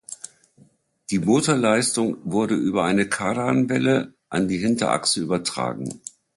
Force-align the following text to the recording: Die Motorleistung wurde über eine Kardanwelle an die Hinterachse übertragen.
Die 1.11 1.19
Motorleistung 1.19 2.17
wurde 2.23 2.55
über 2.55 2.85
eine 2.85 3.07
Kardanwelle 3.07 4.15
an 4.29 4.47
die 4.47 4.57
Hinterachse 4.57 5.21
übertragen. 5.21 6.01